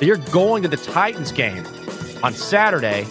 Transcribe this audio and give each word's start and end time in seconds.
that 0.00 0.06
you're 0.06 0.18
going 0.32 0.64
to 0.64 0.70
the 0.70 0.78
Titans 0.78 1.32
game 1.32 1.66
on 2.24 2.34
Saturday. 2.34 3.06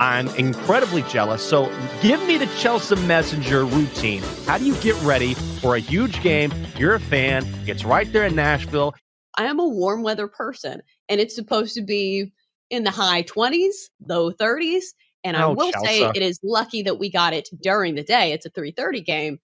I'm 0.00 0.28
incredibly 0.36 1.02
jealous. 1.04 1.42
So 1.42 1.72
give 2.02 2.22
me 2.26 2.38
the 2.38 2.46
Chelsea 2.58 2.96
Messenger 2.96 3.64
routine. 3.66 4.22
How 4.46 4.58
do 4.58 4.66
you 4.66 4.76
get 4.76 5.00
ready 5.02 5.34
for 5.62 5.76
a 5.76 5.80
huge 5.80 6.22
game? 6.22 6.52
You're 6.78 6.96
a 6.96 7.00
fan. 7.00 7.46
It's 7.66 7.84
right 7.84 8.12
there 8.12 8.26
in 8.26 8.36
Nashville. 8.36 8.94
I 9.36 9.46
am 9.46 9.60
a 9.60 9.68
warm 9.68 10.02
weather 10.02 10.28
person, 10.28 10.82
and 11.08 11.20
it's 11.20 11.34
supposed 11.36 11.74
to 11.76 11.82
be 11.82 12.32
in 12.70 12.84
the 12.84 12.90
high 12.92 13.22
20s, 13.24 13.74
low 14.08 14.32
30s. 14.32 14.94
And 15.24 15.36
I 15.36 15.46
Oh, 15.46 15.54
will 15.54 15.72
say 15.72 16.10
it 16.14 16.22
is 16.22 16.40
lucky 16.44 16.82
that 16.82 16.98
we 16.98 17.10
got 17.10 17.34
it 17.34 17.48
during 17.62 17.96
the 17.96 18.04
day. 18.04 18.32
It's 18.32 18.46
a 18.46 18.50
3:30 18.50 19.02
game. 19.04 19.40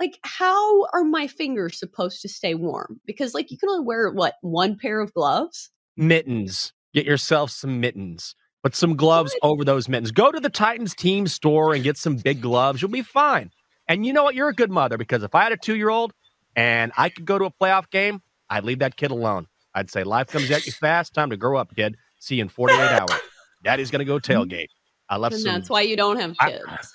Like, 0.00 0.18
how 0.24 0.86
are 0.94 1.04
my 1.04 1.28
fingers 1.28 1.78
supposed 1.78 2.22
to 2.22 2.28
stay 2.28 2.54
warm? 2.54 3.00
Because 3.06 3.34
like 3.34 3.50
you 3.50 3.58
can 3.58 3.68
only 3.70 3.86
wear 3.86 4.10
what 4.10 4.36
one 4.42 4.76
pair 4.78 5.00
of 5.00 5.14
gloves. 5.14 5.70
Mittens. 5.96 6.72
Get 6.94 7.06
yourself 7.06 7.50
some 7.50 7.80
mittens. 7.80 8.34
Put 8.62 8.74
some 8.74 8.96
gloves 8.96 9.34
What? 9.40 9.50
over 9.52 9.64
those 9.64 9.88
mittens. 9.88 10.10
Go 10.10 10.30
to 10.30 10.40
the 10.40 10.50
Titans 10.50 10.94
team 10.94 11.26
store 11.26 11.74
and 11.74 11.82
get 11.84 11.96
some 11.96 12.16
big 12.16 12.40
gloves. 12.42 12.82
You'll 12.82 12.90
be 12.90 13.02
fine. 13.02 13.50
And 13.88 14.04
you 14.04 14.12
know 14.12 14.22
what? 14.24 14.34
You're 14.34 14.48
a 14.48 14.54
good 14.54 14.70
mother 14.70 14.98
because 14.98 15.22
if 15.22 15.34
I 15.34 15.42
had 15.44 15.52
a 15.52 15.56
two 15.56 15.76
year 15.76 15.88
old 15.88 16.12
and 16.56 16.92
I 16.96 17.08
could 17.08 17.24
go 17.24 17.38
to 17.38 17.46
a 17.46 17.50
playoff 17.50 17.90
game, 17.90 18.22
I'd 18.48 18.64
leave 18.64 18.80
that 18.80 18.96
kid 18.96 19.10
alone. 19.10 19.46
I'd 19.74 19.90
say, 19.90 20.02
Life 20.04 20.28
comes 20.28 20.50
at 20.50 20.66
you 20.66 20.72
fast. 20.72 21.14
Time 21.14 21.30
to 21.30 21.36
grow 21.36 21.58
up, 21.58 21.74
kid. 21.74 21.96
See 22.18 22.36
you 22.36 22.42
in 22.42 22.48
48 22.48 22.78
hours. 22.78 23.10
Daddy's 23.64 23.90
going 23.90 24.00
to 24.00 24.04
go 24.04 24.18
tailgate. 24.18 24.66
I 25.08 25.16
left 25.16 25.34
And 25.34 25.42
some. 25.42 25.52
that's 25.54 25.70
why 25.70 25.82
you 25.82 25.96
don't 25.96 26.18
have 26.20 26.34
I- 26.40 26.50
kids. 26.50 26.92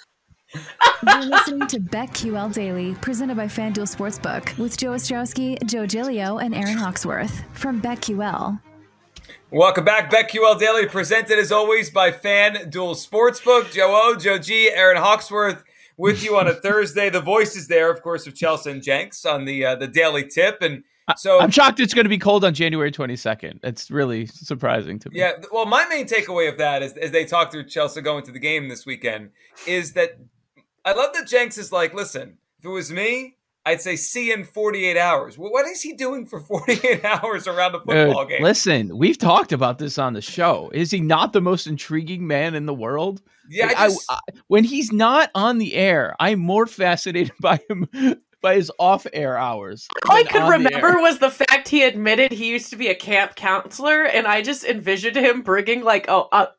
You're 1.06 1.24
listening 1.26 1.68
to 1.68 1.80
BetQL 1.80 2.54
Daily, 2.54 2.94
presented 2.96 3.36
by 3.36 3.46
FanDuel 3.48 3.94
Sportsbook, 3.94 4.58
with 4.58 4.78
Joe 4.78 4.92
Ostrowski, 4.92 5.62
Joe 5.66 5.86
Gilio, 5.86 6.42
and 6.42 6.54
Aaron 6.56 6.78
Hawksworth 6.78 7.44
from 7.54 7.82
BetQL. 7.82 8.60
Welcome 9.52 9.86
back, 9.86 10.12
BetQL 10.12 10.60
Daily, 10.60 10.88
presented 10.88 11.38
as 11.38 11.52
always 11.52 11.92
by 11.92 12.12
FanDuel 12.12 12.96
Sportsbook. 12.96 13.72
Joe 13.72 13.92
O, 13.92 14.16
Joe 14.16 14.40
G, 14.40 14.72
Aaron 14.72 14.98
Hawksworth 14.98 15.64
with 15.98 16.24
you 16.24 16.36
on 16.36 16.48
a 16.48 16.54
Thursday. 16.62 17.12
The 17.12 17.22
voice 17.22 17.56
is 17.56 17.68
there, 17.68 17.92
of 17.92 18.02
course, 18.02 18.26
of 18.26 18.34
Chelsea 18.34 18.72
and 18.72 18.82
Jenks 18.82 19.24
on 19.24 19.46
the 19.46 19.64
uh, 19.64 19.76
the 19.76 19.88
daily 19.88 20.28
tip, 20.28 20.64
and 20.64 20.84
so 21.16 21.40
I'm 21.40 21.52
shocked 21.52 21.80
it's 21.80 21.94
going 21.94 22.06
to 22.06 22.10
be 22.10 22.18
cold 22.18 22.44
on 22.44 22.56
January 22.56 22.92
22nd. 22.92 23.60
It's 23.64 23.92
really 23.92 24.26
surprising 24.26 24.98
to 25.00 25.12
me. 25.12 25.20
Yeah, 25.20 25.34
well, 25.52 25.68
my 25.68 25.86
main 25.88 26.08
takeaway 26.08 26.50
of 26.50 26.58
that 26.58 26.82
is 26.82 26.94
as 26.94 27.12
they 27.12 27.24
talk 27.24 27.52
through 27.52 27.66
Chelsea 27.66 28.02
going 28.02 28.24
to 28.24 28.32
the 28.32 28.40
game 28.40 28.68
this 28.68 28.86
weekend 28.86 29.30
is 29.68 29.94
that 29.94 30.18
I 30.84 30.94
love 30.94 31.14
that 31.14 31.28
Jenks 31.28 31.60
is 31.60 31.72
like, 31.72 31.94
listen, 31.94 32.40
if 32.58 32.66
it 32.66 32.70
was 32.70 32.92
me, 32.92 33.35
I'd 33.66 33.82
say 33.82 33.96
see 33.96 34.32
in 34.32 34.44
48 34.44 34.96
hours. 34.98 35.38
Well, 35.38 35.52
what 35.52 35.66
is 35.66 35.82
he 35.82 35.94
doing 35.94 36.26
for 36.28 36.40
48 36.40 37.04
hours 37.06 37.48
around 37.48 37.74
a 37.76 37.80
football 37.80 38.22
Dude, 38.26 38.30
game? 38.30 38.44
Listen, 38.44 38.98
we've 38.98 39.18
talked 39.18 39.52
about 39.52 39.80
this 39.80 39.98
on 39.98 40.14
the 40.14 40.22
show. 40.22 40.70
Is 40.74 40.92
he 40.92 41.02
not 41.02 41.34
the 41.34 41.42
most 41.42 41.66
intriguing 41.66 42.28
man 42.28 42.54
in 42.56 42.66
the 42.68 42.74
world? 42.76 43.22
yeah, 43.50 43.66
Like, 43.68 43.78
I 43.78 43.86
I- 43.86 43.88
just, 43.90 44.06
I- 44.12 44.20
when 44.48 44.64
he's 44.66 44.92
not 44.92 45.32
on 45.34 45.58
the 45.58 45.74
air, 45.74 46.16
I'm 46.20 46.40
more 46.40 46.68
fascinated 46.68 47.32
by 47.42 47.60
him 47.70 47.88
by 48.42 48.56
his 48.56 48.72
off-air 48.78 49.36
hours. 49.36 49.88
All 50.08 50.16
I 50.16 50.22
could 50.24 50.44
on 50.44 50.62
the 50.64 50.70
remember 50.70 51.02
was 51.02 51.18
the 51.18 51.32
fact 51.32 51.68
he 51.68 51.82
admitted 51.84 52.32
he 52.32 52.50
used 52.50 52.70
to 52.70 52.76
be 52.76 52.90
a 52.90 52.94
camp 52.96 53.36
counselor, 53.36 54.04
and 54.04 54.28
I 54.28 54.44
just 54.44 54.64
envisioned 54.64 55.16
him 55.16 55.42
bringing 55.42 55.84
like 55.84 56.08
a 56.08 56.22
a, 56.32 56.50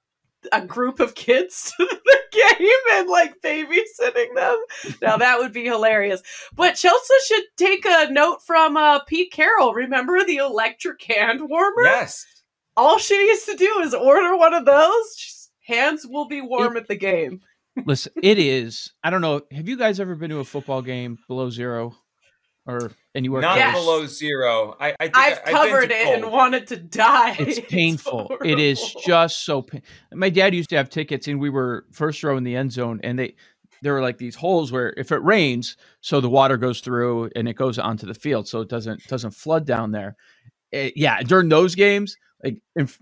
a 0.52 0.64
group 0.64 1.00
of 1.00 1.14
kids 1.14 1.72
to 1.78 1.84
the 1.86 2.18
game 2.32 2.78
and 2.92 3.08
like 3.08 3.40
babysitting 3.42 4.34
them. 4.34 4.56
Now 5.02 5.16
that 5.16 5.38
would 5.38 5.52
be 5.52 5.64
hilarious. 5.64 6.22
But 6.54 6.74
Chelsea 6.74 7.14
should 7.26 7.44
take 7.56 7.84
a 7.86 8.08
note 8.10 8.42
from 8.46 8.76
uh, 8.76 9.00
Pete 9.04 9.32
Carroll. 9.32 9.74
Remember 9.74 10.24
the 10.24 10.36
electric 10.36 11.02
hand 11.02 11.40
warmer? 11.48 11.82
yes. 11.82 12.24
All 12.76 12.98
she 12.98 13.16
needs 13.26 13.44
to 13.46 13.56
do 13.56 13.80
is 13.82 13.94
order 13.94 14.36
one 14.36 14.54
of 14.54 14.64
those. 14.64 15.16
Just- 15.16 15.36
Hands 15.66 16.06
will 16.06 16.26
be 16.28 16.40
warm 16.40 16.76
at 16.76 16.86
the 16.86 16.94
game. 16.94 17.40
Listen, 17.86 18.12
it 18.22 18.38
is. 18.38 18.92
I 19.02 19.10
don't 19.10 19.20
know. 19.20 19.40
Have 19.50 19.68
you 19.68 19.76
guys 19.76 19.98
ever 19.98 20.14
been 20.14 20.30
to 20.30 20.38
a 20.38 20.44
football 20.44 20.80
game 20.80 21.18
below 21.26 21.50
zero 21.50 21.96
or 22.66 22.92
anywhere 23.14 23.42
Not 23.42 23.58
close? 23.58 23.72
below 23.72 24.06
zero. 24.06 24.76
I, 24.80 24.96
I 25.00 25.08
think 25.08 25.16
I've 25.16 25.40
I- 25.46 25.52
been 25.52 25.54
covered 25.54 25.88
to 25.90 25.94
it 25.96 26.14
and 26.24 26.32
wanted 26.32 26.66
to 26.68 26.76
die. 26.76 27.36
It's 27.40 27.60
painful. 27.60 28.32
it 28.44 28.58
is 28.60 28.80
horrible. 28.80 29.00
just 29.02 29.44
so. 29.44 29.62
Pa- 29.62 29.78
My 30.14 30.30
dad 30.30 30.54
used 30.54 30.70
to 30.70 30.76
have 30.76 30.90
tickets, 30.90 31.28
and 31.28 31.40
we 31.40 31.50
were 31.50 31.86
first 31.92 32.22
row 32.24 32.36
in 32.36 32.44
the 32.44 32.56
end 32.56 32.72
zone, 32.72 33.00
and 33.04 33.18
they 33.18 33.36
there 33.82 33.94
were 33.94 34.02
like 34.02 34.18
these 34.18 34.36
holes 34.36 34.72
where 34.72 34.94
if 34.96 35.12
it 35.12 35.22
rains, 35.22 35.76
so 36.00 36.20
the 36.20 36.30
water 36.30 36.56
goes 36.56 36.80
through 36.80 37.30
and 37.36 37.48
it 37.48 37.54
goes 37.54 37.78
onto 37.78 38.06
the 38.06 38.14
field, 38.14 38.48
so 38.48 38.60
it 38.62 38.68
doesn't 38.68 39.06
doesn't 39.08 39.32
flood 39.32 39.66
down 39.66 39.92
there. 39.92 40.16
Eh, 40.72 40.90
yeah, 40.96 41.22
during 41.22 41.48
those 41.50 41.74
games, 41.76 42.16
like 42.44 42.58
if 42.76 42.98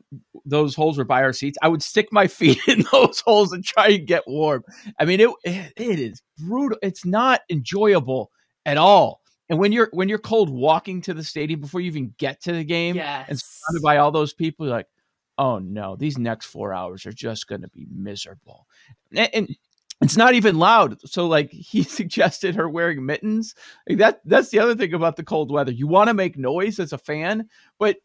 those 0.46 0.74
holes 0.76 0.98
were 0.98 1.04
by 1.04 1.22
our 1.22 1.32
seats, 1.34 1.58
I 1.62 1.68
would 1.68 1.82
stick 1.82 2.08
my 2.12 2.26
feet 2.40 2.60
in 2.68 2.84
those 2.92 3.20
holes 3.20 3.52
and 3.52 3.64
try 3.64 3.88
and 3.88 4.06
get 4.06 4.24
warm. 4.28 4.64
I 5.00 5.06
mean, 5.06 5.20
it 5.20 5.30
it, 5.44 5.72
it 5.76 6.00
is 6.00 6.22
brutal. 6.38 6.78
It's 6.82 7.06
not 7.06 7.42
enjoyable 7.50 8.32
at 8.66 8.78
all. 8.78 9.22
And 9.50 9.58
when 9.58 9.72
you're 9.72 9.88
when 9.92 10.08
you're 10.08 10.18
cold 10.18 10.48
walking 10.50 11.00
to 11.02 11.14
the 11.14 11.24
stadium 11.24 11.60
before 11.60 11.80
you 11.80 11.88
even 11.88 12.14
get 12.18 12.42
to 12.44 12.52
the 12.52 12.64
game, 12.64 12.96
yes. 12.96 13.26
and 13.28 13.38
surrounded 13.38 13.82
by 13.82 13.98
all 13.98 14.10
those 14.10 14.32
people, 14.32 14.66
you're 14.66 14.74
like, 14.74 14.88
oh 15.36 15.58
no, 15.58 15.96
these 15.96 16.16
next 16.16 16.46
four 16.46 16.72
hours 16.72 17.04
are 17.06 17.12
just 17.12 17.46
going 17.46 17.60
to 17.60 17.68
be 17.68 17.86
miserable. 17.90 18.66
And, 19.14 19.28
and 19.34 19.56
it's 20.00 20.16
not 20.16 20.34
even 20.34 20.58
loud. 20.58 20.98
So 21.08 21.26
like 21.26 21.50
he 21.52 21.82
suggested 21.82 22.54
her 22.56 22.68
wearing 22.68 23.04
mittens. 23.04 23.54
Like 23.88 23.98
that 23.98 24.20
that's 24.24 24.48
the 24.48 24.60
other 24.60 24.74
thing 24.74 24.94
about 24.94 25.16
the 25.16 25.24
cold 25.24 25.50
weather. 25.50 25.72
You 25.72 25.86
want 25.86 26.08
to 26.08 26.14
make 26.14 26.38
noise 26.38 26.78
as 26.78 26.92
a 26.92 26.98
fan, 26.98 27.48
but 27.78 27.96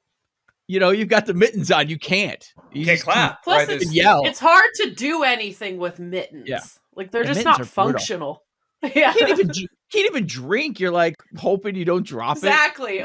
you 0.68 0.80
know, 0.80 0.92
you've 0.92 1.08
got 1.08 1.26
the 1.26 1.34
mittens 1.34 1.72
on. 1.72 1.90
You 1.90 1.98
can't. 1.98 2.54
You 2.74 2.86
Can't 2.86 2.98
just 2.98 3.06
clap. 3.06 3.44
Plus, 3.44 3.56
right? 3.58 3.64
it's- 3.64 3.80
There's- 3.86 3.96
yell. 3.96 4.22
It's 4.26 4.40
hard 4.40 4.70
to 4.76 4.92
do 4.92 5.24
anything 5.24 5.78
with 5.80 5.98
mittens. 6.00 6.48
Yeah. 6.48 6.60
Like 6.96 7.10
they're 7.12 7.24
The 7.24 7.34
just 7.34 7.46
not 7.46 7.56
are 7.62 7.64
brutal. 7.66 7.94
functional. 7.94 8.44
Yeah. 8.96 9.14
You 9.14 9.20
can't 9.20 9.30
even 9.32 9.48
dr- 9.48 9.68
can't 9.92 10.06
even 10.06 10.26
drink. 10.28 10.80
You're 10.80 10.92
like 10.92 11.16
hoping 11.38 11.76
you 11.76 11.86
don't 11.86 12.06
drop 12.06 12.38
it. 12.38 12.44
exactly. 12.44 13.04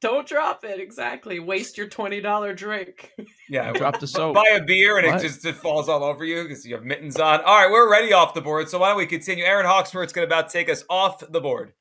Don't 0.00 0.26
drop 0.26 0.64
it. 0.64 0.80
Exactly. 0.80 1.40
Waste 1.40 1.76
your 1.76 1.88
twenty 1.88 2.20
dollar 2.20 2.54
drink. 2.54 3.12
Yeah, 3.48 3.72
Drop 3.72 3.98
the 3.98 4.06
soap. 4.06 4.36
Buy 4.36 4.44
a 4.52 4.62
beer 4.62 4.98
and 4.98 5.08
What? 5.08 5.18
it 5.24 5.26
just 5.26 5.44
it 5.44 5.56
falls 5.56 5.88
all 5.88 6.04
over 6.04 6.24
you 6.24 6.44
because 6.44 6.64
you 6.64 6.76
have 6.76 6.84
mittens 6.84 7.18
on. 7.18 7.40
All 7.40 7.56
right, 7.62 7.68
we're 7.68 7.84
already 7.88 8.12
off 8.12 8.32
the 8.32 8.40
board. 8.40 8.68
So 8.68 8.78
why 8.78 8.90
don't 8.90 8.96
we 8.98 9.06
continue? 9.06 9.42
Aaron 9.44 9.66
Hawksworth's 9.66 10.12
going 10.12 10.28
to 10.28 10.32
about 10.32 10.48
take 10.50 10.68
us 10.70 10.84
off 10.88 11.18
the 11.32 11.40
board. 11.40 11.72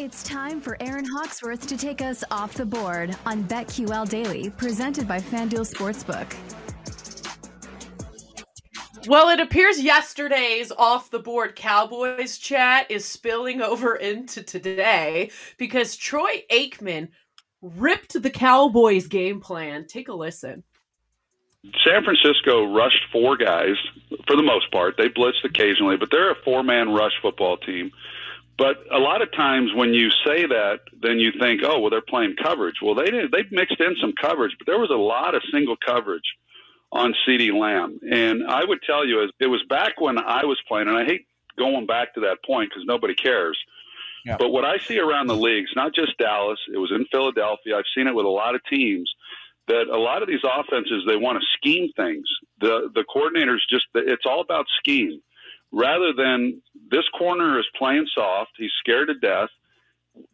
It's 0.00 0.24
time 0.24 0.60
for 0.60 0.76
Aaron 0.80 1.04
Hawksworth 1.06 1.66
to 1.68 1.76
take 1.76 2.02
us 2.02 2.24
off 2.32 2.52
the 2.54 2.66
board 2.66 3.16
on 3.24 3.44
BetQL 3.44 4.08
Daily, 4.08 4.50
presented 4.50 5.06
by 5.08 5.20
FanDuel 5.20 5.72
Sportsbook. 5.72 6.34
Well, 9.06 9.28
it 9.28 9.38
appears 9.38 9.80
yesterday's 9.80 10.72
off 10.72 11.10
the 11.10 11.20
board 11.20 11.54
Cowboys 11.54 12.38
chat 12.38 12.90
is 12.90 13.04
spilling 13.04 13.62
over 13.62 13.94
into 13.94 14.42
today 14.42 15.30
because 15.58 15.96
Troy 15.96 16.42
Aikman 16.50 17.08
ripped 17.62 18.20
the 18.20 18.30
Cowboys 18.30 19.06
game 19.06 19.40
plan. 19.40 19.86
Take 19.86 20.08
a 20.08 20.14
listen. 20.14 20.64
San 21.84 22.02
Francisco 22.04 22.72
rushed 22.74 23.04
four 23.12 23.36
guys 23.36 23.76
for 24.26 24.36
the 24.36 24.42
most 24.42 24.70
part. 24.72 24.96
They 24.96 25.08
blitzed 25.08 25.44
occasionally, 25.44 25.96
but 25.96 26.10
they're 26.10 26.32
a 26.32 26.42
four 26.44 26.64
man 26.64 26.88
rush 26.90 27.12
football 27.22 27.58
team. 27.58 27.92
But 28.58 28.78
a 28.90 28.98
lot 28.98 29.22
of 29.22 29.30
times 29.32 29.70
when 29.74 29.92
you 29.92 30.10
say 30.24 30.46
that, 30.46 30.80
then 31.00 31.18
you 31.18 31.30
think, 31.38 31.60
oh, 31.62 31.78
well, 31.78 31.90
they're 31.90 32.00
playing 32.00 32.36
coverage. 32.42 32.76
Well, 32.82 32.94
they 32.94 33.10
did, 33.10 33.30
they 33.30 33.44
mixed 33.50 33.80
in 33.80 33.94
some 34.00 34.14
coverage, 34.20 34.56
but 34.58 34.66
there 34.66 34.78
was 34.80 34.90
a 34.90 34.94
lot 34.94 35.34
of 35.34 35.42
single 35.52 35.76
coverage 35.84 36.24
on 36.96 37.14
CeeDee 37.26 37.52
Lamb. 37.52 38.00
And 38.10 38.42
I 38.48 38.64
would 38.64 38.82
tell 38.82 39.06
you, 39.06 39.28
it 39.38 39.46
was 39.46 39.62
back 39.68 40.00
when 40.00 40.18
I 40.18 40.44
was 40.44 40.60
playing, 40.66 40.88
and 40.88 40.96
I 40.96 41.04
hate 41.04 41.26
going 41.58 41.86
back 41.86 42.14
to 42.14 42.20
that 42.20 42.38
point 42.44 42.70
because 42.70 42.84
nobody 42.86 43.14
cares. 43.14 43.58
Yeah. 44.24 44.36
But 44.38 44.50
what 44.50 44.64
I 44.64 44.78
see 44.78 44.98
around 44.98 45.28
the 45.28 45.36
leagues, 45.36 45.70
not 45.76 45.94
just 45.94 46.18
Dallas, 46.18 46.58
it 46.72 46.78
was 46.78 46.90
in 46.90 47.06
Philadelphia. 47.12 47.76
I've 47.76 47.84
seen 47.94 48.08
it 48.08 48.14
with 48.14 48.26
a 48.26 48.30
lot 48.30 48.54
of 48.54 48.60
teams 48.68 49.08
that 49.68 49.86
a 49.92 49.98
lot 49.98 50.22
of 50.22 50.28
these 50.28 50.42
offenses 50.44 51.04
they 51.06 51.16
want 51.16 51.38
to 51.40 51.46
scheme 51.56 51.90
things. 51.96 52.26
The 52.60 52.90
the 52.94 53.04
coordinators 53.04 53.60
just 53.70 53.86
it's 53.94 54.24
all 54.26 54.40
about 54.40 54.66
scheme 54.78 55.20
rather 55.72 56.12
than 56.12 56.62
this 56.90 57.04
corner 57.16 57.58
is 57.58 57.66
playing 57.76 58.06
soft. 58.14 58.52
He's 58.56 58.70
scared 58.80 59.08
to 59.08 59.14
death. 59.14 59.50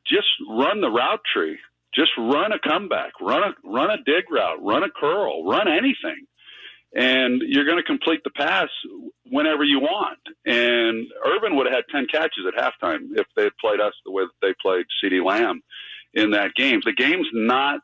Just 0.07 0.29
run 0.49 0.81
the 0.81 0.91
route 0.91 1.21
tree. 1.33 1.59
Just 1.95 2.13
run 2.17 2.53
a 2.53 2.59
comeback. 2.59 3.13
Run 3.21 3.43
a 3.43 3.69
run 3.69 3.91
a 3.91 4.03
dig 4.05 4.31
route. 4.31 4.63
Run 4.63 4.85
a 4.85 4.91
curl. 4.91 5.45
Run 5.45 5.69
anything 5.69 6.27
and 6.95 7.43
you're 7.47 7.65
going 7.65 7.79
to 7.79 7.83
complete 7.83 8.23
the 8.25 8.31
pass 8.31 8.69
whenever 9.31 9.65
you 9.65 9.81
want. 9.81 10.19
And 10.45 11.07
Irvin 11.25 11.57
would 11.57 11.67
have 11.67 11.75
had 11.75 11.85
10 11.91 12.07
catches 12.07 12.45
at 12.47 12.55
halftime 12.55 13.09
if 13.17 13.27
they 13.35 13.45
had 13.45 13.57
played 13.59 13.81
us 13.81 13.95
the 14.05 14.13
way 14.13 14.25
that 14.25 14.47
they 14.47 14.55
played 14.61 14.87
CeeDee 15.03 15.25
Lamb 15.25 15.63
in 16.15 16.31
that 16.33 16.55
game. 16.55 16.81
The 16.85 16.93
game's 16.93 17.29
not 17.33 17.81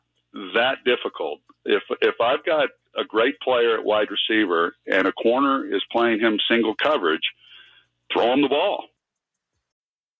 that 0.53 0.77
difficult. 0.85 1.39
If 1.65 1.83
if 2.01 2.15
I've 2.21 2.45
got 2.45 2.69
a 2.95 3.03
great 3.03 3.39
player 3.39 3.77
at 3.77 3.83
wide 3.83 4.07
receiver 4.09 4.75
and 4.87 5.07
a 5.07 5.11
corner 5.11 5.65
is 5.65 5.83
playing 5.91 6.19
him 6.19 6.37
single 6.49 6.75
coverage, 6.75 7.27
throw 8.13 8.33
him 8.33 8.41
the 8.41 8.49
ball. 8.49 8.85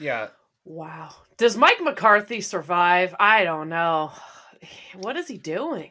Yeah. 0.00 0.28
Wow. 0.64 1.14
Does 1.36 1.56
Mike 1.56 1.80
McCarthy 1.80 2.40
survive? 2.40 3.14
I 3.18 3.44
don't 3.44 3.68
know. 3.68 4.12
What 4.94 5.16
is 5.16 5.26
he 5.26 5.38
doing? 5.38 5.90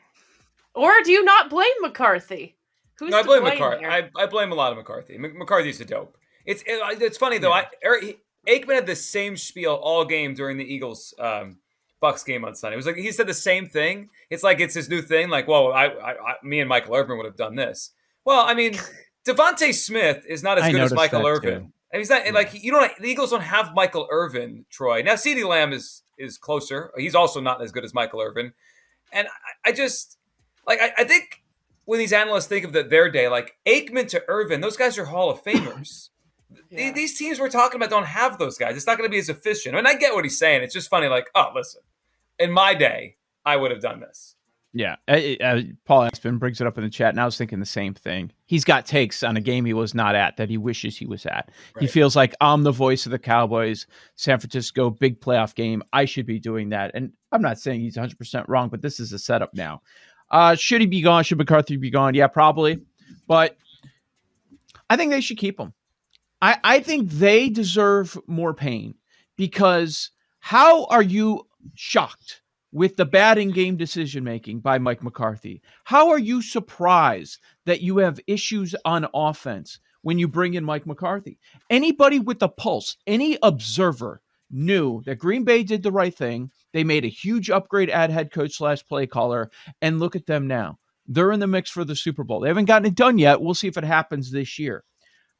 Or 0.76 0.94
do 1.04 1.12
you 1.12 1.24
not 1.26 1.50
blame 1.50 1.72
McCarthy? 1.82 2.56
Who's 3.00 3.10
no, 3.10 3.18
I 3.18 3.24
blame 3.24 3.42
blame 3.42 3.54
McCarthy. 3.56 3.86
I, 3.86 4.10
I 4.16 4.28
blame 4.28 4.52
a 4.52 4.56
lot 4.56 4.72
of 4.72 4.78
McCarthy. 4.78 5.18
Mc- 5.18 5.36
McCarthy's 5.36 5.82
a 5.82 5.86
dope. 5.86 6.16
It's 6.46 6.62
it, 6.68 7.02
it's 7.02 7.18
funny 7.18 7.40
though. 7.40 7.52
I 7.52 7.66
Eric, 7.84 8.20
Aikman 8.48 8.76
had 8.76 8.86
the 8.86 8.96
same 8.96 9.38
spiel 9.38 9.74
all 9.74 10.06
game 10.06 10.34
during 10.34 10.58
the 10.58 10.64
Eagles 10.64 11.14
um, 11.20 11.58
Bucks 12.02 12.24
game 12.24 12.46
on 12.46 12.56
Sunday. 12.56 12.76
It 12.76 12.78
was 12.78 12.86
like 12.86 12.96
he 12.96 13.12
said 13.12 13.28
the 13.28 13.34
same 13.34 13.68
thing. 13.68 14.10
It's 14.30 14.44
like 14.44 14.60
it's 14.60 14.76
his 14.76 14.90
new 14.90 15.02
thing. 15.02 15.30
Like, 15.30 15.48
well, 15.48 15.72
I, 15.74 15.86
I, 15.86 16.12
I 16.12 16.34
me 16.44 16.60
and 16.60 16.70
Michael 16.70 16.96
Irvin 16.96 17.18
would 17.18 17.26
have 17.26 17.36
done 17.36 17.56
this. 17.56 17.92
Well, 18.26 18.46
I 18.46 18.54
mean, 18.54 18.74
DeVonta 19.28 19.74
Smith 19.74 20.24
is 20.28 20.44
not 20.44 20.58
as 20.58 20.66
I 20.66 20.72
good 20.72 20.82
as 20.82 20.94
Michael 20.94 21.26
Irvin. 21.26 21.60
too. 21.60 21.72
And 21.92 22.00
he's 22.00 22.10
not 22.10 22.30
like 22.34 22.54
you 22.54 22.72
don't. 22.72 22.92
The 23.00 23.08
Eagles 23.08 23.32
don't 23.32 23.42
have 23.42 23.74
Michael 23.74 24.08
Irvin, 24.12 24.66
Troy. 24.70 25.02
Now, 25.02 25.14
Ceedee 25.14 25.48
Lamb 25.48 25.74
is 25.74 26.04
is 26.18 26.38
closer. 26.38 26.92
He's 26.98 27.16
also 27.16 27.42
not 27.42 27.62
as 27.62 27.72
good 27.72 27.84
as 27.84 27.94
Michael 27.94 28.22
Irvin. 28.22 28.54
And 29.12 29.28
I, 29.28 29.70
I 29.70 29.72
just 29.72 30.18
like 30.68 30.80
I, 30.82 30.92
I 31.00 31.04
think 31.04 31.42
when 31.86 31.98
these 31.98 32.14
analysts 32.14 32.46
think 32.46 32.66
of 32.66 32.74
the, 32.74 32.84
their 32.84 33.10
day, 33.10 33.28
like 33.28 33.56
Aikman 33.68 34.08
to 34.10 34.24
Irvin, 34.28 34.62
those 34.62 34.78
guys 34.78 34.98
are 35.00 35.06
Hall 35.06 35.32
of 35.32 35.44
Famers. 35.44 36.10
Th- 36.70 36.94
These 36.94 37.18
teams 37.18 37.40
we're 37.40 37.50
talking 37.50 37.78
about 37.78 37.90
don't 37.90 38.06
have 38.06 38.38
those 38.38 38.58
guys. 38.60 38.76
It's 38.78 38.86
not 38.86 38.98
going 38.98 39.10
to 39.10 39.12
be 39.12 39.18
as 39.18 39.30
efficient. 39.30 39.76
And 39.76 39.88
I 39.88 39.96
get 39.96 40.14
what 40.14 40.24
he's 40.24 40.38
saying. 40.38 40.62
It's 40.62 40.74
just 40.74 40.90
funny. 40.90 41.08
Like, 41.08 41.30
oh, 41.34 41.52
listen, 41.56 41.82
in 42.38 42.52
my 42.52 42.76
day, 42.76 43.16
I 43.44 43.56
would 43.56 43.72
have 43.72 43.82
done 43.82 44.00
this. 44.00 44.36
Yeah, 44.72 44.98
Paul 45.86 46.04
Aspen 46.04 46.38
brings 46.38 46.62
it 46.62 46.68
up 46.68 46.78
in 46.78 46.84
the 46.84 46.92
chat, 46.92 47.10
and 47.10 47.20
I 47.20 47.26
was 47.26 47.36
thinking 47.38 47.60
the 47.60 47.66
same 47.66 47.96
thing. 47.96 48.32
He's 48.46 48.64
got 48.64 48.86
takes 48.86 49.24
on 49.24 49.36
a 49.36 49.42
game 49.42 49.66
he 49.66 49.74
was 49.74 49.96
not 49.96 50.14
at 50.14 50.38
that 50.38 50.48
he 50.48 50.58
wishes 50.58 50.96
he 50.96 51.08
was 51.08 51.26
at. 51.26 51.50
He 51.80 51.88
feels 51.88 52.16
like 52.16 52.36
I'm 52.40 52.62
the 52.62 52.72
voice 52.72 53.08
of 53.08 53.12
the 53.12 53.18
Cowboys, 53.18 53.88
San 54.16 54.40
Francisco, 54.40 54.92
big 54.92 55.22
playoff 55.22 55.56
game. 55.56 55.82
I 55.92 56.06
should 56.06 56.28
be 56.28 56.40
doing 56.40 56.70
that. 56.70 56.92
And 56.94 57.12
I'm 57.32 57.42
not 57.42 57.60
saying 57.60 57.82
he's 57.82 57.98
100% 57.98 58.46
wrong, 58.48 58.70
but 58.70 58.84
this 58.84 59.00
is 59.00 59.12
a 59.12 59.18
setup 59.18 59.56
now. 59.56 59.82
Uh, 60.30 60.54
should 60.54 60.82
he 60.82 60.88
be 60.88 61.02
gone? 61.02 61.24
Should 61.24 61.40
McCarthy 61.40 61.76
be 61.78 61.90
gone? 61.90 62.14
Yeah, 62.14 62.28
probably. 62.28 62.80
But 63.28 63.58
I 64.88 64.98
think 64.98 65.10
they 65.10 65.22
should 65.22 65.40
keep 65.40 65.60
him. 65.60 65.74
I, 66.44 66.58
I 66.64 66.80
think 66.80 67.10
they 67.10 67.50
deserve 67.50 68.18
more 68.28 68.54
pain 68.54 68.94
because 69.36 70.12
how 70.40 70.86
are 70.86 71.02
you 71.02 71.48
shocked 71.74 72.42
with 72.72 72.96
the 72.96 73.06
bad 73.06 73.38
in 73.38 73.52
game 73.52 73.78
decision 73.78 74.24
making 74.24 74.60
by 74.60 74.78
Mike 74.78 75.04
McCarthy? 75.04 75.62
How 75.84 76.10
are 76.10 76.20
you 76.20 76.42
surprised 76.42 77.40
that 77.66 77.82
you 77.82 77.98
have 77.98 78.20
issues 78.28 78.76
on 78.86 79.08
offense 79.14 79.80
when 80.02 80.20
you 80.20 80.28
bring 80.28 80.54
in 80.54 80.64
Mike 80.64 80.86
McCarthy? 80.86 81.40
Anybody 81.70 82.20
with 82.20 82.42
a 82.42 82.50
pulse, 82.50 82.98
any 83.08 83.38
observer 83.42 84.22
knew 84.52 85.02
that 85.06 85.20
Green 85.20 85.44
Bay 85.44 85.64
did 85.64 85.84
the 85.84 85.92
right 85.92 86.16
thing. 86.16 86.52
They 86.74 86.84
made 86.84 87.06
a 87.06 87.10
huge 87.10 87.50
upgrade 87.50 87.90
at 87.90 88.10
head 88.10 88.32
coach 88.32 88.58
slash 88.58 88.86
play 88.86 89.08
caller, 89.08 89.50
and 89.82 90.00
look 90.00 90.16
at 90.16 90.26
them 90.26 90.48
now. 90.48 90.80
They're 91.08 91.32
in 91.32 91.40
the 91.40 91.48
mix 91.48 91.72
for 91.72 91.84
the 91.84 91.96
Super 91.96 92.24
Bowl. 92.24 92.40
They 92.40 92.50
haven't 92.50 92.66
gotten 92.66 92.88
it 92.88 92.96
done 92.96 93.18
yet. 93.18 93.42
We'll 93.42 93.56
see 93.56 93.68
if 93.68 93.78
it 93.78 93.84
happens 93.84 94.32
this 94.32 94.60
year. 94.60 94.84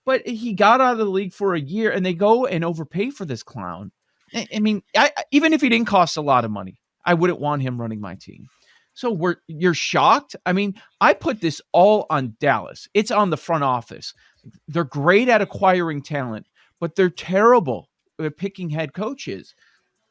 But 0.06 0.28
he 0.28 0.54
got 0.54 0.82
out 0.82 0.94
of 0.94 0.98
the 0.98 1.06
league 1.06 1.34
for 1.34 1.54
a 1.54 1.60
year, 1.60 1.92
and 1.92 2.04
they 2.04 2.16
go 2.16 2.48
and 2.48 2.66
overpay 2.66 3.12
for 3.12 3.26
this 3.26 3.44
clown. 3.44 3.92
I 4.34 4.60
mean, 4.60 4.82
I, 4.96 5.12
even 5.32 5.54
if 5.54 5.62
he 5.62 5.70
didn't 5.70 5.88
cost 5.88 6.18
a 6.18 6.22
lot 6.22 6.46
of 6.46 6.52
money, 6.52 6.79
I 7.06 7.14
wouldn't 7.14 7.40
want 7.40 7.62
him 7.62 7.80
running 7.80 8.02
my 8.02 8.16
team. 8.16 8.48
So 8.94 9.12
we're 9.12 9.38
you're 9.48 9.74
shocked. 9.74 10.36
I 10.46 10.54
mean, 10.54 10.76
I 11.00 11.14
put 11.14 11.40
this 11.42 11.62
all 11.72 12.06
on 12.10 12.36
Dallas. 12.40 12.88
It's 12.94 13.12
on 13.12 13.30
the 13.30 13.38
front 13.38 13.64
office. 13.64 14.14
They're 14.68 14.84
great 14.84 15.30
at 15.30 15.42
acquiring 15.42 16.02
talent, 16.02 16.48
but 16.80 16.96
they're 16.96 17.10
terrible 17.10 17.90
at 18.20 18.38
picking 18.38 18.70
head 18.70 18.94
coaches. 18.94 19.56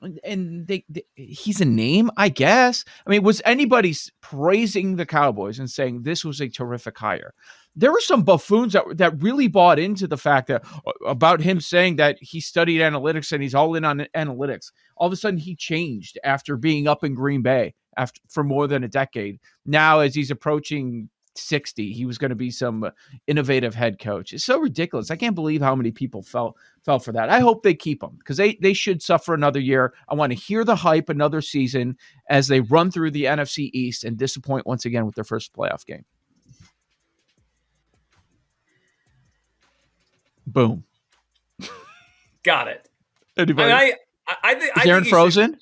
And- 0.00 0.66
they, 0.66 0.84
they 0.88 1.04
he's 1.16 1.60
a 1.60 1.64
name, 1.64 2.10
I 2.16 2.28
guess. 2.28 2.84
I 3.06 3.10
mean, 3.10 3.22
was 3.22 3.42
anybody 3.44 3.94
praising 4.20 4.96
the 4.96 5.06
Cowboys 5.06 5.58
and 5.58 5.70
saying 5.70 6.02
this 6.02 6.24
was 6.24 6.40
a 6.40 6.48
terrific 6.48 6.96
hire? 6.96 7.34
There 7.74 7.92
were 7.92 8.00
some 8.00 8.22
buffoons 8.22 8.72
that 8.72 8.84
that 8.96 9.22
really 9.22 9.48
bought 9.48 9.78
into 9.78 10.06
the 10.06 10.16
fact 10.16 10.48
that 10.48 10.64
uh, 10.86 10.92
about 11.06 11.40
him 11.40 11.60
saying 11.60 11.96
that 11.96 12.16
he 12.20 12.40
studied 12.40 12.80
analytics 12.80 13.32
and 13.32 13.42
he's 13.42 13.54
all 13.54 13.74
in 13.74 13.84
on 13.84 14.06
analytics. 14.16 14.72
All 14.96 15.06
of 15.06 15.12
a 15.12 15.16
sudden, 15.16 15.38
he 15.38 15.54
changed 15.54 16.18
after 16.24 16.56
being 16.56 16.88
up 16.88 17.04
in 17.04 17.14
Green 17.14 17.42
Bay 17.42 17.74
after 17.96 18.20
for 18.28 18.44
more 18.44 18.66
than 18.66 18.84
a 18.84 18.88
decade. 18.88 19.40
Now, 19.66 20.00
as 20.00 20.14
he's 20.14 20.30
approaching 20.30 21.08
60, 21.38 21.92
he 21.92 22.04
was 22.04 22.18
going 22.18 22.30
to 22.30 22.34
be 22.34 22.50
some 22.50 22.84
uh, 22.84 22.90
innovative 23.26 23.74
head 23.74 23.98
coach. 23.98 24.32
It's 24.32 24.44
so 24.44 24.58
ridiculous. 24.58 25.10
I 25.10 25.16
can't 25.16 25.34
believe 25.34 25.62
how 25.62 25.74
many 25.74 25.90
people 25.90 26.22
fell 26.22 26.56
fell 26.84 26.98
for 26.98 27.12
that. 27.12 27.28
I 27.30 27.40
hope 27.40 27.62
they 27.62 27.74
keep 27.74 28.02
him 28.02 28.16
because 28.18 28.36
they 28.36 28.54
they 28.60 28.72
should 28.72 29.02
suffer 29.02 29.34
another 29.34 29.60
year. 29.60 29.94
I 30.08 30.14
want 30.14 30.32
to 30.32 30.38
hear 30.38 30.64
the 30.64 30.76
hype 30.76 31.08
another 31.08 31.40
season 31.40 31.96
as 32.28 32.48
they 32.48 32.60
run 32.60 32.90
through 32.90 33.12
the 33.12 33.24
NFC 33.24 33.70
East 33.72 34.04
and 34.04 34.16
disappoint 34.16 34.66
once 34.66 34.84
again 34.84 35.06
with 35.06 35.14
their 35.14 35.24
first 35.24 35.52
playoff 35.54 35.84
game. 35.86 36.04
Boom. 40.46 40.84
Got 42.42 42.68
it. 42.68 42.88
Anybody? 43.36 43.72
I 43.72 43.84
mean, 43.84 43.94
I, 44.26 44.32
I, 44.32 44.36
I 44.42 44.54
think. 44.54 44.72
I 44.76 44.82
think 44.82 44.86
you 44.86 45.04
should- 45.04 45.10
frozen? 45.10 45.58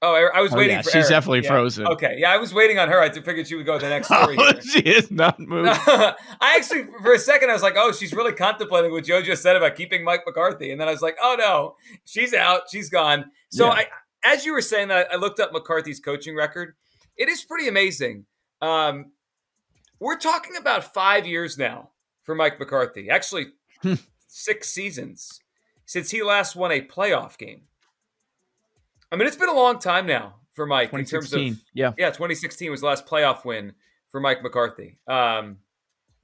Oh, 0.00 0.14
I, 0.14 0.38
I 0.38 0.40
was 0.42 0.52
Oh, 0.52 0.56
waiting 0.56 0.76
yeah, 0.76 0.82
for. 0.82 0.90
she's 0.90 0.94
Erin. 1.06 1.10
definitely 1.10 1.40
Yeah. 1.42 1.48
frozen. 1.50 1.86
Okay, 1.88 2.14
yeah, 2.18 2.30
I 2.32 2.36
was 2.36 2.54
waiting 2.54 2.78
on 2.78 2.88
her. 2.88 3.00
I 3.00 3.10
figured 3.10 3.48
she 3.48 3.56
would 3.56 3.66
go 3.66 3.78
to 3.78 3.84
the 3.84 3.90
next 3.90 4.06
story. 4.14 4.36
Oh, 4.38 4.52
she 4.60 4.78
is 4.80 5.10
not 5.10 5.40
moving. 5.40 5.72
I 5.86 6.14
actually, 6.56 6.84
for 7.02 7.14
a 7.14 7.18
second, 7.18 7.50
I 7.50 7.52
was 7.52 7.62
like, 7.62 7.74
"Oh, 7.76 7.90
she's 7.92 8.12
really 8.12 8.32
contemplating 8.32 8.92
what 8.92 9.04
Joe 9.04 9.22
just 9.22 9.42
said 9.42 9.56
about 9.56 9.74
keeping 9.74 10.04
Mike 10.04 10.22
McCarthy," 10.26 10.70
and 10.70 10.80
then 10.80 10.86
I 10.88 10.92
was 10.92 11.02
like, 11.02 11.16
"Oh 11.20 11.34
no, 11.38 11.74
she's 12.04 12.32
out, 12.32 12.62
she's 12.70 12.88
gone." 12.90 13.30
So, 13.50 13.66
Yeah. 13.66 13.72
I, 13.72 13.86
as 14.24 14.44
you 14.46 14.52
were 14.52 14.62
saying 14.62 14.88
that, 14.88 15.08
I 15.12 15.16
looked 15.16 15.40
up 15.40 15.52
McCarthy's 15.52 15.98
coaching 16.00 16.36
record. 16.36 16.74
It 17.16 17.28
is 17.28 17.44
pretty 17.44 17.66
amazing. 17.68 18.26
Um, 18.62 19.12
we're 20.00 20.18
talking 20.18 20.54
about 20.56 20.94
five 20.94 21.26
years 21.26 21.58
now 21.58 21.90
for 22.22 22.34
Mike 22.36 22.60
McCarthy. 22.60 23.10
Actually, 23.10 23.46
six 24.28 24.68
seasons 24.68 25.40
since 25.86 26.10
he 26.10 26.22
last 26.22 26.54
won 26.54 26.70
a 26.70 26.82
playoff 26.82 27.38
game. 27.38 27.62
I 29.10 29.16
mean, 29.16 29.26
it's 29.26 29.36
been 29.36 29.48
a 29.48 29.54
long 29.54 29.78
time 29.78 30.06
now 30.06 30.36
for 30.52 30.66
Mike 30.66 30.92
in 30.92 31.04
terms 31.04 31.32
of 31.32 31.40
yeah. 31.72 31.92
yeah. 31.96 32.10
2016 32.10 32.70
was 32.70 32.80
the 32.80 32.86
last 32.86 33.06
playoff 33.06 33.44
win 33.44 33.72
for 34.10 34.20
Mike 34.20 34.42
McCarthy. 34.42 34.98
Um, 35.06 35.58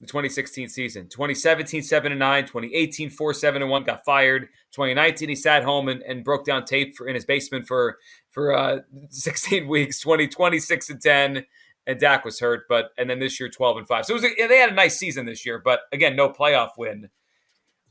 the 0.01 0.07
2016 0.07 0.69
season, 0.69 1.09
2017 1.09 1.83
seven 1.83 2.13
and 2.13 2.19
nine, 2.19 2.45
2018 2.45 3.11
four 3.11 3.33
seven 3.33 3.63
and 3.63 3.71
one, 3.71 3.85
got 3.85 4.05
fired. 4.05 4.49
2019 4.73 5.29
he 5.29 5.35
sat 5.35 5.63
home 5.63 5.89
and, 5.89 6.03
and 6.03 6.25
broke 6.25 6.45
down 6.45 6.65
tape 6.65 6.97
for 6.97 7.07
in 7.09 7.15
his 7.15 7.25
basement 7.25 7.67
for 7.67 7.99
for 8.31 8.57
uh, 8.57 8.81
16 9.09 9.67
weeks. 9.67 10.01
2020 10.01 10.59
six 10.59 10.91
and 10.91 11.01
ten, 11.01 11.47
and 11.87 12.01
Dak 12.01 12.25
was 12.25 12.41
hurt, 12.41 12.65
but 12.69 12.91
and 12.99 13.09
then 13.09 13.19
this 13.19 13.39
year 13.41 13.49
12 13.49 13.79
and 13.79 13.89
five. 13.89 14.05
So 14.05 14.15
it 14.15 14.21
was 14.21 14.25
a, 14.25 14.47
they 14.49 14.59
had 14.59 14.71
a 14.71 14.75
nice 14.75 14.99
season 14.99 15.27
this 15.27 15.47
year, 15.47 15.59
but 15.65 15.81
again, 15.93 16.17
no 16.17 16.29
playoff 16.29 16.71
win. 16.77 17.09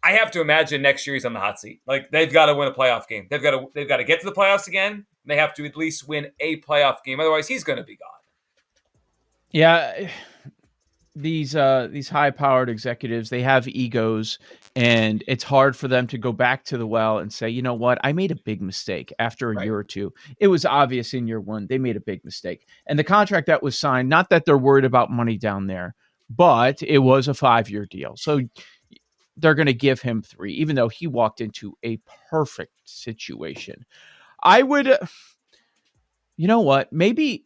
I 0.03 0.12
have 0.13 0.31
to 0.31 0.41
imagine 0.41 0.81
next 0.81 1.07
year 1.07 1.13
he's 1.15 1.25
on 1.25 1.33
the 1.33 1.39
hot 1.39 1.60
seat. 1.60 1.81
Like 1.88 2.12
they've 2.12 2.31
got 2.31 2.48
to 2.48 2.55
win 2.55 2.67
a 2.67 2.74
playoff 2.74 3.07
game. 3.07 3.27
They've 3.29 3.41
got 3.41 3.51
to 3.51 3.67
they've 3.74 3.88
got 3.88 3.98
to 3.98 4.03
get 4.03 4.19
to 4.19 4.25
the 4.25 4.33
playoffs 4.33 4.67
again. 4.67 5.05
They 5.25 5.38
have 5.38 5.53
to 5.55 5.65
at 5.65 5.77
least 5.77 6.07
win 6.07 6.27
a 6.41 6.60
playoff 6.62 6.98
game. 7.05 7.19
Otherwise, 7.22 7.48
he's 7.48 7.63
going 7.63 7.77
to 7.77 7.83
be 7.83 7.95
gone. 7.95 8.10
Yeah, 9.51 10.10
these 11.15 11.55
uh 11.55 11.88
these 11.91 12.10
high-powered 12.10 12.69
executives, 12.69 13.29
they 13.29 13.41
have 13.43 13.67
egos 13.67 14.39
and 14.75 15.24
it's 15.27 15.43
hard 15.43 15.75
for 15.77 15.88
them 15.88 16.07
to 16.07 16.17
go 16.17 16.31
back 16.31 16.65
to 16.65 16.77
the 16.77 16.88
well 16.88 17.19
and 17.19 17.31
say, 17.31 17.48
"You 17.50 17.62
know 17.62 17.75
what? 17.75 18.00
I 18.03 18.12
made 18.13 18.31
a 18.31 18.36
big 18.36 18.62
mistake 18.62 19.13
after 19.19 19.51
a 19.51 19.55
Right. 19.55 19.65
year 19.65 19.75
or 19.75 19.83
two. 19.83 20.12
It 20.39 20.48
was 20.48 20.65
obvious 20.65 21.13
in 21.13 21.27
year 21.27 21.39
1 21.39 21.67
they 21.67 21.77
made 21.77 21.95
a 21.95 22.01
big 22.01 22.25
mistake." 22.25 22.67
And 22.88 22.98
the 22.98 23.03
contract 23.03 23.45
that 23.48 23.62
was 23.62 23.77
signed, 23.77 24.10
not 24.10 24.29
that 24.31 24.45
they're 24.45 24.57
worried 24.57 24.86
about 24.86 25.12
money 25.12 25.38
down 25.38 25.67
there, 25.67 25.93
but 26.31 26.81
it 26.81 26.98
was 27.00 27.27
a 27.27 27.33
5-year 27.33 27.86
deal. 27.86 28.15
So 28.17 28.41
they're 29.37 29.55
going 29.55 29.65
to 29.67 29.73
give 29.73 30.01
him 30.01 30.21
3 30.21 30.53
even 30.53 30.75
though 30.75 30.89
he 30.89 31.07
walked 31.07 31.41
into 31.41 31.77
a 31.83 31.97
perfect 32.29 32.81
situation. 32.85 33.85
I 34.43 34.61
would 34.61 34.87
uh, 34.87 34.97
You 36.37 36.47
know 36.47 36.61
what? 36.61 36.91
Maybe 36.91 37.45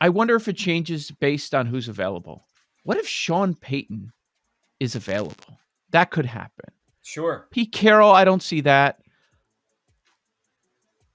I 0.00 0.08
wonder 0.08 0.34
if 0.34 0.48
it 0.48 0.56
changes 0.56 1.10
based 1.10 1.54
on 1.54 1.66
who's 1.66 1.88
available. 1.88 2.46
What 2.84 2.96
if 2.98 3.06
Sean 3.06 3.54
Payton 3.54 4.12
is 4.80 4.94
available? 4.96 5.58
That 5.90 6.10
could 6.10 6.26
happen. 6.26 6.72
Sure. 7.02 7.48
Pete 7.50 7.72
Carroll, 7.72 8.10
I 8.12 8.24
don't 8.24 8.42
see 8.42 8.60
that. 8.62 9.00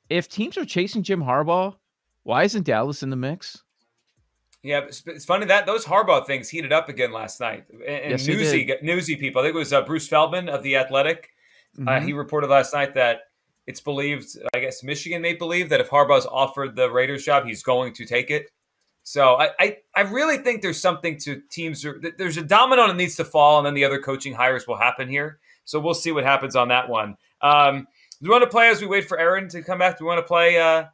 If 0.10 0.30
teams 0.30 0.58
are 0.58 0.66
chasing 0.66 1.04
Jim 1.04 1.22
Harbaugh, 1.22 1.76
why 2.24 2.44
isn't 2.44 2.66
Dallas 2.66 3.04
in 3.04 3.10
the 3.10 3.16
mix? 3.16 3.64
Yeah, 4.66 4.80
it's, 4.80 5.26
funny 5.26 5.46
that 5.46 5.68
those 5.68 5.86
Harbaugh 5.86 6.26
things 6.26 6.50
heated 6.50 6.74
up 6.74 6.90
again 6.90 7.12
last 7.12 7.40
night. 7.40 7.66
And, 7.70 8.12
Yes, 8.12 8.26
newsy, 8.28 8.74
newsy 8.82 9.16
people. 9.16 9.40
I 9.42 9.46
think 9.46 9.56
it 9.56 9.60
was 9.60 9.72
uh, 9.72 9.84
Bruce 9.84 10.08
Feldman 10.08 10.50
of 10.50 10.64
the 10.64 10.76
Athletic. 10.78 11.30
Uh, 11.78 11.82
Mhm. 11.92 12.06
he 12.06 12.14
reported 12.14 12.50
last 12.50 12.74
night 12.74 12.96
that 12.96 13.28
it's 13.68 13.80
believed, 13.80 14.38
I 14.56 14.60
guess 14.60 14.82
Michigan 14.82 15.22
may 15.22 15.34
believe 15.34 15.70
that 15.70 15.82
if 15.82 15.90
Harbaugh's 15.90 16.26
offered 16.26 16.76
the 16.76 16.90
Raiders 16.90 17.24
job, 17.24 17.46
he's 17.46 17.62
going 17.62 17.94
to 17.94 18.06
take 18.06 18.32
it. 18.32 18.50
So 19.04 19.36
I, 19.36 19.50
I, 19.60 19.78
I 19.96 20.02
really 20.02 20.38
think 20.38 20.64
there's 20.64 20.82
something 20.82 21.20
to 21.20 21.42
teams. 21.52 21.86
There's 22.18 22.38
a 22.38 22.42
domino 22.44 22.88
that 22.88 22.96
needs 22.96 23.16
to 23.18 23.26
fall, 23.26 23.60
and 23.60 23.68
then 23.68 23.76
the 23.76 23.86
other 23.86 24.00
coaching 24.00 24.34
hires 24.34 24.68
will 24.68 24.78
happen 24.78 25.08
here. 25.08 25.38
So 25.66 25.80
we'll 25.80 25.94
see 25.94 26.12
what 26.12 26.24
happens 26.24 26.56
on 26.56 26.70
that 26.70 26.90
one. 26.90 27.18
Um, 27.42 27.88
do 28.20 28.30
we 28.30 28.30
want 28.30 28.44
to 28.44 28.50
play 28.50 28.70
as 28.70 28.82
we 28.82 28.88
wait 28.88 29.08
for 29.08 29.20
Aaron 29.20 29.48
to 29.50 29.62
come 29.62 29.78
back? 29.78 30.00
Do 30.00 30.06
we 30.06 30.08
want 30.08 30.20
to 30.20 30.28
play 30.28 30.58
uh, 30.58 30.86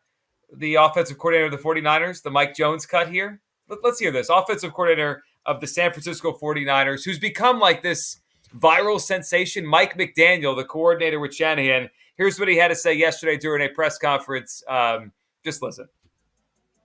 the 0.53 0.75
offensive 0.75 1.17
coordinator 1.17 1.45
of 1.45 1.51
the 1.53 1.57
49ers, 1.57 2.21
the 2.21 2.31
Mike 2.31 2.53
Jones 2.53 2.85
cut 2.85 3.07
here? 3.07 3.39
Let, 3.71 3.79
let's 3.83 3.99
hear 3.99 4.11
this. 4.11 4.29
Offensive 4.29 4.73
coordinator 4.73 5.23
of 5.45 5.61
the 5.61 5.67
San 5.67 5.91
Francisco 5.91 6.37
49ers, 6.39 7.03
who's 7.05 7.17
become 7.17 7.57
like 7.57 7.81
this 7.81 8.17
viral 8.59 8.99
sensation, 8.99 9.65
Mike 9.65 9.97
McDaniel, 9.97 10.55
the 10.55 10.65
coordinator 10.65 11.19
with 11.19 11.33
Shanahan. 11.33 11.89
Here's 12.17 12.37
what 12.37 12.49
he 12.49 12.57
had 12.57 12.67
to 12.67 12.75
say 12.75 12.93
yesterday 12.93 13.37
during 13.37 13.65
a 13.67 13.73
press 13.73 13.97
conference. 13.97 14.61
Um, 14.67 15.13
just 15.43 15.63
listen. 15.63 15.87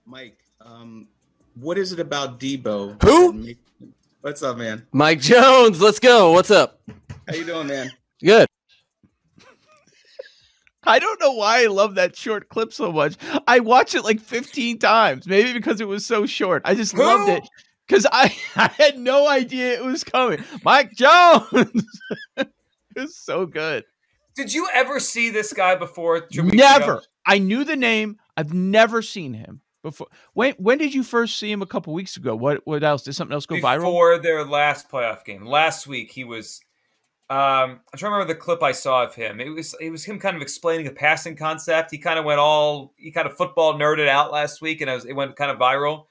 Mike, 0.05 0.39
um, 0.61 1.09
what 1.55 1.77
is 1.77 1.91
it 1.91 1.99
about 1.99 2.39
Deebo? 2.39 3.03
Who? 3.03 3.53
What's 4.21 4.41
up, 4.41 4.57
man? 4.57 4.87
Mike 4.93 5.19
Jones, 5.19 5.81
let's 5.81 5.99
go. 5.99 6.31
What's 6.31 6.51
up? 6.51 6.79
How 7.27 7.35
you 7.35 7.43
doing, 7.43 7.67
man? 7.67 7.91
Good. 8.23 8.47
I 10.87 10.99
don't 10.99 11.19
know 11.19 11.33
why 11.33 11.63
I 11.63 11.67
love 11.67 11.95
that 11.95 12.15
short 12.15 12.49
clip 12.49 12.73
so 12.73 12.91
much. 12.91 13.15
I 13.47 13.59
watched 13.59 13.95
it 13.95 14.03
like 14.03 14.19
15 14.19 14.79
times, 14.79 15.27
maybe 15.27 15.53
because 15.53 15.81
it 15.81 15.87
was 15.87 16.05
so 16.05 16.25
short. 16.25 16.61
I 16.65 16.75
just 16.75 16.97
loved 16.97 17.29
it 17.29 17.43
because 17.87 18.07
I, 18.11 18.35
I 18.55 18.67
had 18.69 18.97
no 18.97 19.27
idea 19.27 19.73
it 19.73 19.83
was 19.83 20.03
coming. 20.03 20.43
Mike 20.63 20.93
Jones. 20.93 21.51
it 22.37 22.47
was 22.95 23.15
so 23.15 23.45
good. 23.45 23.83
Did 24.35 24.53
you 24.53 24.67
ever 24.73 24.99
see 24.99 25.29
this 25.29 25.51
guy 25.51 25.75
before? 25.75 26.27
weeks 26.31 26.53
Never. 26.53 26.93
ago? 26.93 27.01
I 27.25 27.39
knew 27.39 27.63
the 27.63 27.75
name. 27.75 28.17
I've 28.37 28.53
never 28.53 29.01
seen 29.01 29.33
him 29.33 29.61
before. 29.83 30.07
When 30.33 30.53
when 30.59 30.77
did 30.77 30.93
you 30.93 31.03
first 31.03 31.37
see 31.37 31.51
him 31.51 31.61
a 31.61 31.65
couple 31.65 31.93
weeks 31.93 32.17
ago? 32.17 32.35
What 32.35 32.65
what 32.65 32.83
else? 32.83 33.03
Did 33.03 33.13
something 33.13 33.33
else 33.33 33.45
go 33.45 33.55
viral? 33.55 33.77
before 33.77 34.19
their 34.19 34.45
last 34.45 34.89
playoff 34.89 35.25
game. 35.25 35.45
Last 35.45 35.87
week 35.87 36.11
he 36.11 36.23
was 36.23 36.61
um 37.29 37.81
I'm 37.91 37.97
trying 37.97 38.11
to 38.11 38.15
remember 38.15 38.33
the 38.33 38.39
clip 38.39 38.63
I 38.63 38.71
saw 38.71 39.03
of 39.03 39.13
him. 39.13 39.41
It 39.41 39.49
was 39.49 39.75
it 39.81 39.89
was 39.89 40.05
him 40.05 40.17
kind 40.19 40.35
of 40.35 40.41
explaining 40.41 40.85
the 40.85 40.91
passing 40.93 41.35
concept. 41.35 41.91
He 41.91 41.97
kind 41.97 42.17
of 42.17 42.23
went 42.25 42.39
all 42.39 42.93
he 42.97 43.11
kind 43.11 43.27
of 43.27 43.35
football 43.35 43.73
nerded 43.73 44.07
out 44.07 44.31
last 44.31 44.61
week 44.61 44.79
and 44.81 44.89
was, 44.89 45.05
it 45.05 45.13
went 45.13 45.35
kind 45.35 45.51
of 45.51 45.57
viral. 45.57 46.05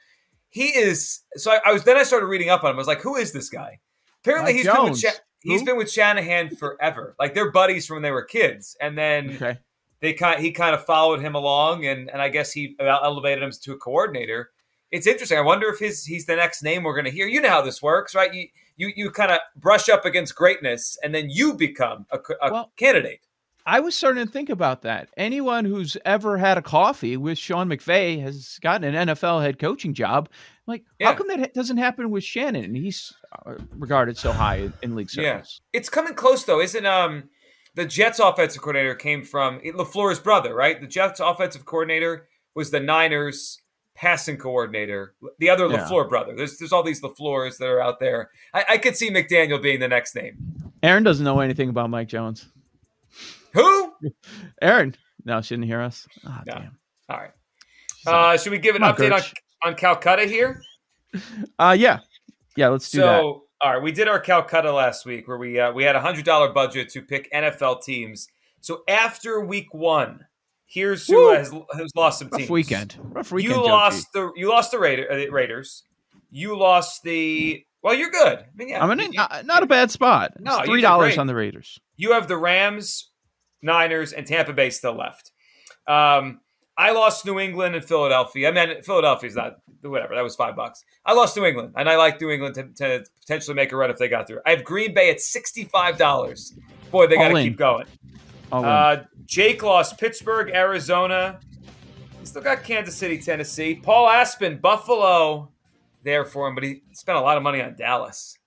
He 0.51 0.67
is 0.67 1.21
so 1.37 1.51
I, 1.53 1.61
I 1.67 1.73
was 1.73 1.85
then 1.85 1.97
I 1.97 2.03
started 2.03 2.27
reading 2.27 2.51
up 2.51 2.65
on 2.65 2.71
him. 2.71 2.77
I 2.77 2.79
was 2.79 2.87
like, 2.87 3.01
who 3.01 3.17
is 3.17 3.33
this 3.33 3.49
guy? 3.49 3.81
Apparently 4.23 4.53
Mike 4.53 4.57
he's 4.57 4.67
been 4.67 4.83
with 4.83 4.89
Jones. 4.93 5.01
Sha- 5.01 5.21
he's 5.41 5.63
been 5.63 5.77
with 5.77 5.91
Shanahan 5.91 6.55
forever. 6.57 7.15
Like 7.19 7.35
they're 7.35 7.51
buddies 7.51 7.87
from 7.87 7.97
when 7.97 8.03
they 8.03 8.11
were 8.11 8.25
kids. 8.25 8.77
And 8.81 8.99
then 8.99 9.31
Okay. 9.37 9.59
they 10.01 10.13
kind 10.13 10.41
he 10.41 10.51
kind 10.53 10.75
of 10.75 10.85
followed 10.85 11.21
him 11.21 11.35
along 11.35 11.87
and 11.87 12.11
and 12.11 12.21
I 12.21 12.29
guess 12.29 12.53
he 12.53 12.77
elevated 12.79 13.43
him 13.43 13.53
to 13.63 13.73
a 13.73 13.77
coordinator. 13.79 14.51
It's 14.91 15.07
interesting. 15.07 15.39
I 15.39 15.43
wonder 15.43 15.69
if 15.69 15.79
his 15.79 16.05
he's 16.05 16.27
the 16.27 16.37
next 16.37 16.63
name 16.63 16.83
we're 16.83 16.95
going 16.95 17.07
to 17.07 17.11
hear. 17.11 17.27
You 17.27 17.41
know 17.41 17.49
how 17.49 17.63
this 17.63 17.83
works, 17.83 18.15
right? 18.15 18.33
You 18.33 18.49
you 18.77 18.93
you 18.97 19.11
kind 19.11 19.33
of 19.33 19.39
brush 19.57 19.89
up 19.89 20.05
against 20.05 20.35
greatness 20.35 20.97
and 21.03 21.15
then 21.15 21.29
you 21.31 21.55
become 21.55 22.07
a, 22.11 22.19
a 22.43 22.53
Well- 22.53 22.73
candidate. 22.77 23.21
I 23.69 23.81
was 23.81 23.97
starting 23.97 24.25
to 24.25 24.31
think 24.33 24.49
about 24.49 24.83
that. 24.83 25.09
Anyone 25.17 25.65
who's 25.65 25.97
ever 26.05 26.39
had 26.39 26.57
a 26.57 26.63
coffee 26.63 27.17
with 27.17 27.37
Sean 27.37 27.69
McVay 27.69 28.23
has 28.23 28.61
gotten 28.63 28.95
an 28.95 29.09
NFL 29.09 29.43
head 29.43 29.59
coaching 29.59 29.93
job. 29.93 30.29
Like, 30.69 30.85
Yeah. 31.01 31.09
how 31.09 31.15
come 31.15 31.27
that 31.27 31.53
doesn't 31.53 31.79
happen 31.79 32.11
with 32.13 32.23
Shanahan? 32.23 32.65
And 32.67 32.77
he's 32.77 33.13
uh, 33.45 33.55
regarded 33.77 34.17
so 34.17 34.31
high 34.31 34.59
in, 34.59 34.73
in 34.83 34.95
league 34.95 35.09
Yeah. 35.17 35.43
It's 35.73 35.89
coming 35.89 36.15
close 36.15 36.45
though, 36.45 36.61
isn't 36.61 36.87
um 36.87 37.25
the 37.75 37.85
Jets 37.87 38.21
offensive 38.21 38.63
coordinator 38.63 38.95
came 38.95 39.25
from 39.25 39.59
LaFleur's 39.61 40.21
brother, 40.21 40.55
right? 40.55 40.81
The 40.81 40.87
Jets 40.87 41.19
offensive 41.19 41.65
coordinator 41.65 42.29
was 42.55 42.71
the 42.71 42.81
Niners 42.81 43.61
passing 43.97 44.37
coordinator, 44.37 45.15
the 45.39 45.51
other 45.51 45.67
Yeah. 45.69 45.79
LaFleur 45.89 46.09
brother. 46.09 46.35
There's 46.37 46.59
there's 46.59 46.73
all 46.73 46.83
these 46.83 47.01
LaFleurs 47.03 47.59
that 47.59 47.67
are 47.69 47.81
out 47.81 47.99
there. 47.99 48.31
I, 48.55 48.65
I 48.71 48.79
could 48.79 48.97
see 48.97 49.11
McDaniel 49.11 49.61
being 49.61 49.81
the 49.81 49.89
next 49.89 50.15
name. 50.15 50.37
Aaron 50.83 51.03
doesn't 51.03 51.25
know 51.25 51.41
anything 51.41 51.69
about 51.71 51.91
Mike 51.91 52.09
Jones. 52.09 52.47
Who? 53.55 53.93
Aaron, 54.63 54.95
no, 55.25 55.41
she 55.41 55.55
didn't 55.57 55.67
hear 55.67 55.81
us. 55.81 56.07
Ah, 56.27 56.43
No. 56.47 56.53
damn. 56.55 56.79
All 57.09 57.17
right. 57.19 57.31
Uh, 58.07 58.37
should 58.37 58.53
we 58.53 58.59
give 58.59 58.77
an 58.77 58.83
on, 58.85 58.95
update 58.95 59.13
on, 59.13 59.21
Gertch. 59.21 59.35
on 59.65 59.75
Calcutta 59.75 60.27
here? 60.27 60.63
Uh, 61.59 61.75
yeah, 61.79 62.01
yeah. 62.57 62.69
Let's 62.69 62.91
do 62.91 62.99
so, 62.99 63.07
that. 63.07 63.67
all 63.67 63.73
right, 63.75 63.83
we 63.83 63.91
did 63.91 64.07
our 64.07 64.21
Calcutta 64.21 64.71
last 64.71 65.07
week 65.07 65.27
where 65.27 65.39
we 65.39 65.59
uh, 65.59 65.73
we 65.73 65.83
had 65.83 65.97
a 65.97 66.01
hundred 66.01 66.27
dollar 66.27 66.53
budget 66.53 66.91
to 66.91 67.01
pick 67.01 67.33
NFL 67.33 67.83
teams. 67.83 68.29
So 68.61 68.83
after 68.87 69.41
week 69.41 69.73
one, 69.73 70.27
here's 70.67 71.07
who 71.07 71.17
Woo! 71.17 71.35
has, 71.35 71.53
has 71.75 71.93
lost 71.95 72.19
some 72.19 72.29
Rough 72.29 72.39
teams. 72.41 72.51
weekend. 72.51 72.97
Rough 73.03 73.33
weekend. 73.33 73.55
You 73.55 73.61
Joe 73.61 73.67
G. 73.67 73.71
lost 73.71 74.07
the 74.13 74.33
you 74.37 74.49
lost 74.49 74.71
the 74.71 74.79
Raider, 74.79 75.07
uh, 75.11 75.31
Raiders. 75.33 75.83
You 76.31 76.57
lost 76.59 77.03
the 77.03 77.65
well. 77.83 77.95
You're 77.95 78.11
good. 78.11 78.39
I 78.41 78.45
mean, 78.57 78.69
yeah, 78.69 78.83
I'm 78.83 78.91
in 78.99 79.13
you- 79.13 79.19
not, 79.19 79.47
not 79.47 79.63
a 79.63 79.67
bad 79.67 79.91
spot. 79.91 80.33
It's 80.37 80.45
No, 80.45 80.59
you 80.61 80.65
three 80.67 80.81
dollars 80.81 81.19
on 81.19 81.27
the 81.27 81.35
Raiders. 81.35 81.79
You 81.97 82.13
have 82.13 82.29
the 82.29 82.37
Rams, 82.37 83.11
Niners, 83.63 84.13
and 84.13 84.27
Tampa 84.27 84.53
Bay 84.53 84.71
still 84.71 84.95
left. 84.97 85.33
Um, 85.87 86.41
I 86.79 86.91
lost 86.91 87.25
New 87.25 87.39
England 87.39 87.75
and 87.75 87.83
Philadelphia. 87.85 88.49
I 88.49 88.53
mean, 88.53 88.83
Philadelphia's 88.83 89.35
not 89.35 89.57
whatever. 89.83 90.15
That 90.15 90.23
was 90.25 90.37
five 90.37 90.57
bucks. 90.57 90.85
I 91.07 91.15
lost 91.15 91.35
New 91.37 91.45
England, 91.47 91.73
and 91.77 91.89
I 91.89 91.97
like 91.97 92.21
New 92.21 92.29
England 92.31 92.57
to, 92.57 92.65
to 92.65 93.05
potentially 93.21 93.55
make 93.55 93.73
a 93.73 93.77
run 93.77 93.89
if 93.91 93.97
they 93.99 94.09
got 94.09 94.27
through. 94.27 94.41
I 94.45 94.51
have 94.51 94.63
Green 94.65 94.93
Bay 94.93 95.11
at 95.11 95.21
sixty-five 95.21 95.97
dollars. 95.97 96.53
Boy, 96.91 97.07
they 97.07 97.15
got 97.17 97.29
to 97.29 97.43
keep 97.43 97.57
going. 97.57 97.87
All 98.53 98.63
in. 98.63 98.69
Uh, 98.69 99.05
Jake 99.25 99.63
lost 99.63 99.99
Pittsburgh, 99.99 100.51
Arizona. 100.55 101.41
He 102.21 102.27
still 102.27 102.43
got 102.43 102.65
Kansas 102.65 102.97
City, 102.97 103.19
Tennessee. 103.19 103.75
Paul 103.75 104.09
Aspen, 104.09 104.59
Buffalo, 104.59 105.51
there 106.03 106.25
for 106.25 106.49
him, 106.49 106.55
but 106.55 106.65
he 106.65 106.83
spent 106.93 107.19
a 107.19 107.21
lot 107.21 107.37
of 107.37 107.43
money 107.43 107.61
on 107.61 107.75
Dallas. 107.77 108.39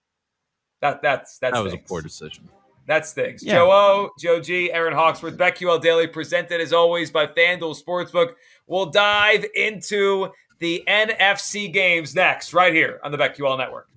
That 0.82 1.02
that's 1.02 1.38
that's 1.40 1.56
That 1.56 1.64
was 1.64 1.74
a 1.74 1.78
poor 1.78 2.02
decision. 2.02 2.48
That's 2.88 3.14
things. 3.14 3.44
Yeah. 3.44 3.56
Joe 3.56 3.72
O, 3.72 4.10
Joe 4.18 4.40
G, 4.40 4.72
Aaron 4.72 4.96
Hawksworth, 4.96 5.38
BetQL 5.38 5.80
Daily, 5.80 6.08
presented 6.08 6.60
as 6.60 6.74
always 6.74 7.12
by 7.12 7.28
FanDuel 7.28 7.80
Sportsbook. 7.80 8.34
We'll 8.66 8.88
dive 8.88 9.46
into 9.54 10.30
the 10.58 10.84
NFC 10.88 11.72
games 11.72 12.16
next, 12.16 12.54
right 12.54 12.74
here 12.74 13.00
on 13.04 13.12
the 13.12 13.18
BetQL 13.18 13.58
Network. 13.60 13.90